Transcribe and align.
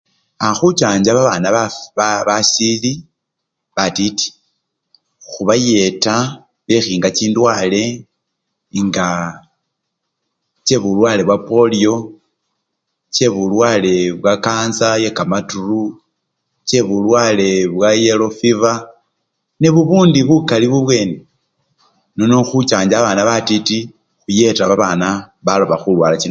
Aa! 0.43 0.55
khuchanja 0.59 1.11
babana 1.17 1.47
bafw! 1.57 1.79
ba! 1.97 2.07
basili 2.27 2.91
batiti, 3.75 4.27
khubayeta 5.31 6.15
bekhinga 6.67 7.09
chindwale 7.17 7.83
nga 8.85 9.07
chebulwale 10.65 11.21
bwapoliyo, 11.27 11.95
chebulwale 13.15 13.95
bwa 14.21 14.33
kansa 14.45 14.87
yekamaturu, 15.03 15.83
chebulwale 16.67 17.49
bwayelo 17.73 18.25
fwifa 18.37 18.73
nebubundi 19.59 20.19
bukali 20.27 20.65
bubwene, 20.73 21.15
nono 22.15 22.35
khuchanja 22.49 22.95
babana 22.97 23.21
batiti, 23.29 23.77
khuyeta 24.21 24.63
babana 24.69 25.07
baloba 25.45 25.75
khulwala 25.77 25.81
chindwale 25.81 26.05
chino 26.07 26.09
taa. 26.11 26.19